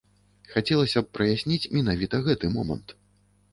[0.53, 2.99] Хацелася б праясніць менавіта гэты момант.